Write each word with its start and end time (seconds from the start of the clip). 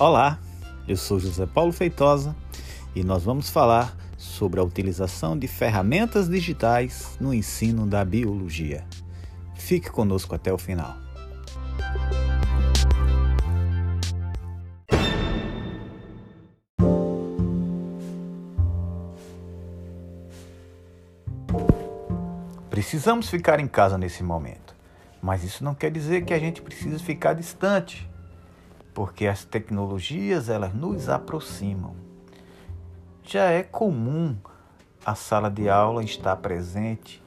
Olá, 0.00 0.38
eu 0.86 0.96
sou 0.96 1.18
José 1.18 1.44
Paulo 1.44 1.72
Feitosa 1.72 2.32
e 2.94 3.02
nós 3.02 3.24
vamos 3.24 3.50
falar 3.50 3.96
sobre 4.16 4.60
a 4.60 4.62
utilização 4.62 5.36
de 5.36 5.48
ferramentas 5.48 6.28
digitais 6.28 7.16
no 7.20 7.34
ensino 7.34 7.84
da 7.84 8.04
biologia. 8.04 8.86
Fique 9.56 9.90
conosco 9.90 10.36
até 10.36 10.52
o 10.52 10.56
final. 10.56 10.94
Precisamos 22.70 23.28
ficar 23.28 23.58
em 23.58 23.66
casa 23.66 23.98
nesse 23.98 24.22
momento, 24.22 24.76
mas 25.20 25.42
isso 25.42 25.64
não 25.64 25.74
quer 25.74 25.90
dizer 25.90 26.24
que 26.24 26.32
a 26.32 26.38
gente 26.38 26.62
precisa 26.62 27.00
ficar 27.00 27.32
distante 27.32 28.08
porque 28.98 29.28
as 29.28 29.44
tecnologias 29.44 30.48
elas 30.48 30.74
nos 30.74 31.08
aproximam. 31.08 31.94
Já 33.22 33.44
é 33.44 33.62
comum 33.62 34.36
a 35.06 35.14
sala 35.14 35.48
de 35.48 35.68
aula 35.68 36.02
estar 36.02 36.34
presente 36.34 37.22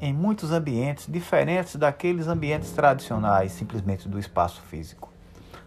em 0.00 0.12
muitos 0.12 0.50
ambientes 0.50 1.06
diferentes 1.08 1.76
daqueles 1.76 2.26
ambientes 2.26 2.72
tradicionais, 2.72 3.52
simplesmente 3.52 4.08
do 4.08 4.18
espaço 4.18 4.62
físico. 4.62 5.12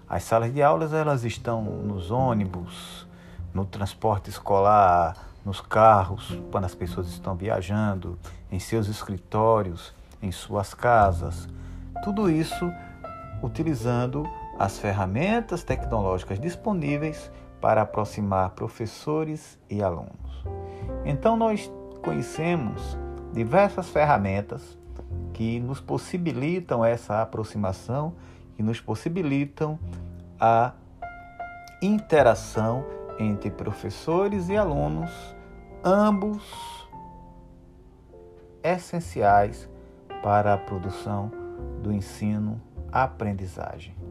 As 0.10 0.24
salas 0.24 0.54
de 0.54 0.62
aulas 0.62 0.92
elas 0.92 1.24
estão 1.24 1.62
nos 1.64 2.12
ônibus, 2.12 3.08
no 3.54 3.64
transporte 3.64 4.30
escolar, 4.30 5.16
nos 5.46 5.62
carros, 5.62 6.38
quando 6.52 6.66
as 6.66 6.76
pessoas 6.76 7.08
estão 7.08 7.34
viajando, 7.34 8.20
em 8.52 8.60
seus 8.60 8.90
escritórios, 8.90 9.94
em 10.22 10.34
suas 10.34 10.74
casas. 10.74 11.48
Tudo 12.04 12.30
isso 12.30 12.70
utilizando 13.42 14.28
as 14.58 14.80
ferramentas 14.80 15.64
tecnológicas 15.64 16.40
disponíveis 16.40 17.32
para 17.62 17.82
aproximar 17.82 18.52
professores 18.52 19.60
e 19.70 19.82
alunos. 19.82 20.46
Então, 21.04 21.36
nós 21.36 21.72
conhecemos 22.04 22.98
diversas 23.34 23.90
ferramentas 23.90 24.78
que 25.34 25.60
nos 25.60 25.82
possibilitam 25.82 26.86
essa 26.86 27.22
aproximação 27.22 28.14
e 28.58 28.64
nos 28.64 28.80
possibilitam 28.80 29.78
a 30.40 30.74
interação 31.82 32.86
entre 33.20 33.50
professores 33.50 34.50
e 34.50 34.56
alunos, 34.56 35.12
ambos 35.84 36.44
essenciais 38.64 39.70
para 40.24 40.54
a 40.54 40.58
produção 40.58 41.32
do 41.82 41.92
ensino-aprendizagem. 41.92 44.05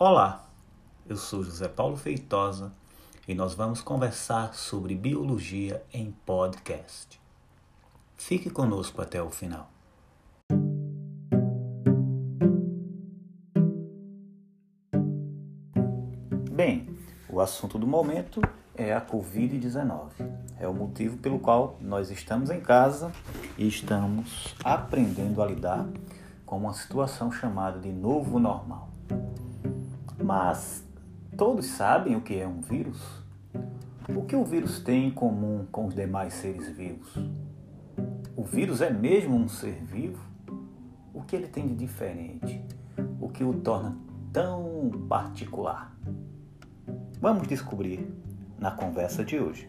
Olá, 0.00 0.48
eu 1.08 1.16
sou 1.16 1.42
José 1.42 1.66
Paulo 1.66 1.96
Feitosa 1.96 2.72
e 3.26 3.34
nós 3.34 3.54
vamos 3.54 3.80
conversar 3.80 4.54
sobre 4.54 4.94
biologia 4.94 5.82
em 5.92 6.12
podcast. 6.24 7.20
Fique 8.16 8.48
conosco 8.48 9.02
até 9.02 9.20
o 9.20 9.28
final. 9.28 9.68
Bem, 16.52 16.96
o 17.28 17.40
assunto 17.40 17.76
do 17.76 17.84
momento 17.88 18.40
é 18.76 18.94
a 18.94 19.04
Covid-19. 19.04 20.10
É 20.60 20.68
o 20.68 20.72
motivo 20.72 21.18
pelo 21.18 21.40
qual 21.40 21.76
nós 21.80 22.08
estamos 22.12 22.50
em 22.50 22.60
casa 22.60 23.10
e 23.58 23.66
estamos 23.66 24.54
aprendendo 24.62 25.42
a 25.42 25.46
lidar 25.46 25.88
com 26.46 26.56
uma 26.56 26.72
situação 26.72 27.32
chamada 27.32 27.80
de 27.80 27.90
novo 27.90 28.38
normal. 28.38 28.88
Mas 30.28 30.86
todos 31.38 31.64
sabem 31.64 32.14
o 32.14 32.20
que 32.20 32.38
é 32.38 32.46
um 32.46 32.60
vírus? 32.60 33.02
O 34.14 34.26
que 34.26 34.36
o 34.36 34.44
vírus 34.44 34.78
tem 34.78 35.06
em 35.06 35.10
comum 35.10 35.64
com 35.72 35.86
os 35.86 35.94
demais 35.94 36.34
seres 36.34 36.68
vivos? 36.68 37.16
O 38.36 38.44
vírus 38.44 38.82
é 38.82 38.90
mesmo 38.90 39.34
um 39.34 39.48
ser 39.48 39.82
vivo? 39.82 40.22
O 41.14 41.22
que 41.22 41.34
ele 41.34 41.48
tem 41.48 41.66
de 41.66 41.74
diferente? 41.74 42.62
O 43.18 43.30
que 43.30 43.42
o 43.42 43.54
torna 43.54 43.96
tão 44.30 44.90
particular? 45.08 45.96
Vamos 47.22 47.48
descobrir 47.48 48.06
na 48.58 48.70
conversa 48.70 49.24
de 49.24 49.40
hoje. 49.40 49.66